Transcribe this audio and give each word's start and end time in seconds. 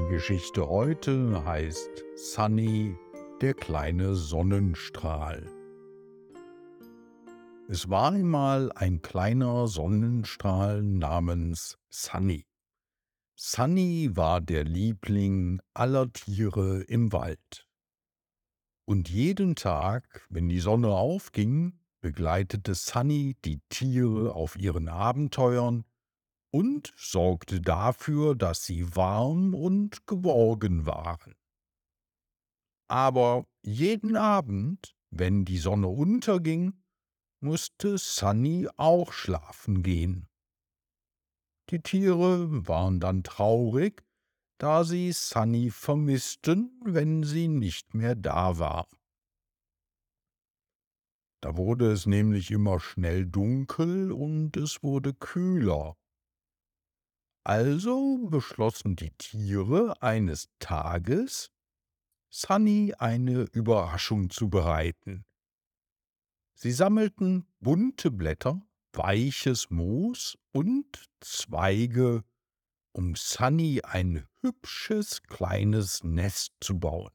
Die 0.00 0.14
Geschichte 0.14 0.66
heute 0.66 1.44
heißt 1.44 2.04
Sunny, 2.16 2.96
der 3.42 3.52
kleine 3.52 4.14
Sonnenstrahl. 4.14 5.46
Es 7.68 7.90
war 7.90 8.12
einmal 8.12 8.72
ein 8.72 9.02
kleiner 9.02 9.68
Sonnenstrahl 9.68 10.82
namens 10.82 11.76
Sunny. 11.90 12.46
Sunny 13.34 14.10
war 14.14 14.40
der 14.40 14.64
Liebling 14.64 15.60
aller 15.74 16.10
Tiere 16.12 16.80
im 16.82 17.12
Wald. 17.12 17.66
Und 18.86 19.10
jeden 19.10 19.54
Tag, 19.54 20.26
wenn 20.30 20.48
die 20.48 20.60
Sonne 20.60 20.88
aufging, 20.88 21.78
begleitete 22.00 22.74
Sunny 22.74 23.36
die 23.44 23.60
Tiere 23.68 24.34
auf 24.34 24.56
ihren 24.56 24.88
Abenteuern 24.88 25.84
und 26.50 26.92
sorgte 26.96 27.60
dafür, 27.60 28.34
dass 28.34 28.64
sie 28.64 28.96
warm 28.96 29.54
und 29.54 30.06
geborgen 30.06 30.86
waren. 30.86 31.34
Aber 32.88 33.46
jeden 33.62 34.16
Abend, 34.16 34.94
wenn 35.10 35.44
die 35.44 35.58
Sonne 35.58 35.88
unterging, 35.88 36.82
musste 37.40 37.98
Sunny 37.98 38.68
auch 38.76 39.12
schlafen 39.12 39.82
gehen. 39.82 40.28
Die 41.70 41.80
Tiere 41.80 42.66
waren 42.66 42.98
dann 42.98 43.22
traurig, 43.22 44.04
da 44.58 44.84
sie 44.84 45.12
Sunny 45.12 45.70
vermissten, 45.70 46.80
wenn 46.84 47.22
sie 47.22 47.48
nicht 47.48 47.94
mehr 47.94 48.16
da 48.16 48.58
war. 48.58 48.88
Da 51.40 51.56
wurde 51.56 51.90
es 51.92 52.04
nämlich 52.06 52.50
immer 52.50 52.80
schnell 52.80 53.24
dunkel 53.24 54.12
und 54.12 54.56
es 54.56 54.82
wurde 54.82 55.14
kühler. 55.14 55.96
Also 57.50 58.28
beschlossen 58.28 58.94
die 58.94 59.10
Tiere 59.10 60.00
eines 60.00 60.48
Tages, 60.60 61.50
Sunny 62.28 62.94
eine 62.96 63.40
Überraschung 63.50 64.30
zu 64.30 64.48
bereiten. 64.48 65.24
Sie 66.54 66.70
sammelten 66.70 67.48
bunte 67.58 68.12
Blätter, 68.12 68.62
weiches 68.92 69.68
Moos 69.68 70.38
und 70.52 71.10
Zweige, 71.18 72.22
um 72.92 73.16
Sunny 73.16 73.80
ein 73.82 74.28
hübsches 74.42 75.24
kleines 75.24 76.04
Nest 76.04 76.52
zu 76.60 76.78
bauen. 76.78 77.10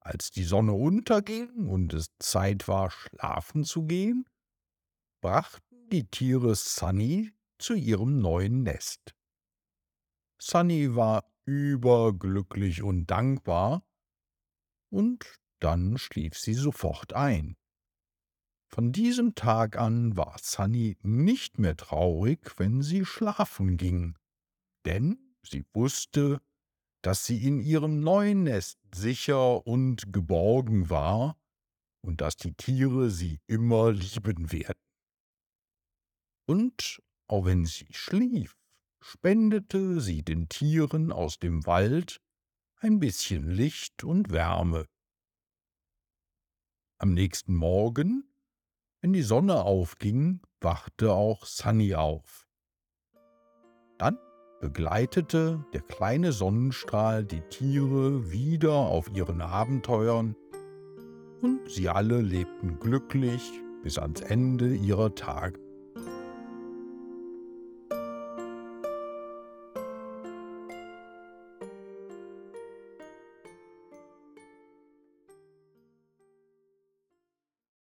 Als 0.00 0.32
die 0.32 0.42
Sonne 0.42 0.72
unterging 0.72 1.68
und 1.68 1.94
es 1.94 2.10
Zeit 2.18 2.66
war, 2.66 2.90
schlafen 2.90 3.62
zu 3.62 3.84
gehen, 3.84 4.28
brachten 5.20 5.88
die 5.90 6.08
Tiere 6.08 6.56
Sunny 6.56 7.32
zu 7.60 7.74
ihrem 7.74 8.20
neuen 8.20 8.62
Nest. 8.62 9.14
Sunny 10.40 10.94
war 10.94 11.30
überglücklich 11.44 12.82
und 12.82 13.06
dankbar, 13.06 13.86
und 14.90 15.38
dann 15.60 15.98
schlief 15.98 16.38
sie 16.38 16.54
sofort 16.54 17.12
ein. 17.12 17.56
Von 18.72 18.92
diesem 18.92 19.34
Tag 19.34 19.76
an 19.76 20.16
war 20.16 20.36
Sunny 20.40 20.96
nicht 21.02 21.58
mehr 21.58 21.76
traurig, 21.76 22.58
wenn 22.58 22.82
sie 22.82 23.04
schlafen 23.04 23.76
ging, 23.76 24.16
denn 24.84 25.34
sie 25.42 25.64
wusste, 25.74 26.40
dass 27.02 27.26
sie 27.26 27.44
in 27.46 27.60
ihrem 27.60 28.00
neuen 28.00 28.44
Nest 28.44 28.78
sicher 28.94 29.66
und 29.66 30.12
geborgen 30.12 30.88
war 30.88 31.36
und 32.02 32.20
dass 32.20 32.36
die 32.36 32.54
Tiere 32.54 33.10
sie 33.10 33.40
immer 33.46 33.92
lieben 33.92 34.52
werden. 34.52 34.78
Und 36.46 37.02
auch 37.30 37.44
wenn 37.44 37.64
sie 37.64 37.86
schlief, 37.90 38.56
spendete 39.00 40.00
sie 40.00 40.22
den 40.22 40.48
Tieren 40.48 41.12
aus 41.12 41.38
dem 41.38 41.64
Wald 41.64 42.20
ein 42.80 42.98
bisschen 42.98 43.48
Licht 43.48 44.02
und 44.02 44.32
Wärme. 44.32 44.86
Am 46.98 47.14
nächsten 47.14 47.54
Morgen, 47.54 48.24
wenn 49.00 49.12
die 49.12 49.22
Sonne 49.22 49.62
aufging, 49.62 50.42
wachte 50.60 51.12
auch 51.12 51.46
Sunny 51.46 51.94
auf. 51.94 52.48
Dann 53.96 54.18
begleitete 54.60 55.64
der 55.72 55.82
kleine 55.82 56.32
Sonnenstrahl 56.32 57.24
die 57.24 57.42
Tiere 57.42 58.32
wieder 58.32 58.72
auf 58.72 59.08
ihren 59.14 59.40
Abenteuern, 59.40 60.34
und 61.42 61.70
sie 61.70 61.88
alle 61.88 62.20
lebten 62.20 62.78
glücklich 62.80 63.50
bis 63.82 63.98
ans 63.98 64.20
Ende 64.20 64.74
ihrer 64.74 65.14
Tage. 65.14 65.69